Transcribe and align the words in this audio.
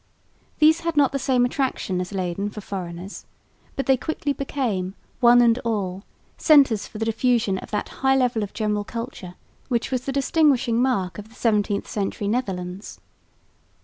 These 0.57 0.79
had 0.79 0.97
not 0.97 1.11
the 1.11 1.19
same 1.19 1.45
attraction 1.45 2.01
as 2.01 2.11
Leyden 2.11 2.49
for 2.49 2.59
foreigners, 2.59 3.27
but 3.75 3.85
they 3.85 3.97
quickly 3.97 4.33
became, 4.33 4.95
one 5.19 5.41
and 5.43 5.59
all, 5.59 6.03
centres 6.39 6.87
for 6.87 6.97
the 6.97 7.05
diffusion 7.05 7.59
of 7.59 7.69
that 7.69 7.89
high 8.01 8.15
level 8.15 8.41
of 8.41 8.51
general 8.51 8.83
culture 8.83 9.35
which 9.67 9.91
was 9.91 10.05
the 10.05 10.11
distinguishing 10.11 10.81
mark 10.81 11.19
of 11.19 11.29
the 11.29 11.35
17th 11.35 11.85
century 11.85 12.27
Netherlands. 12.27 12.99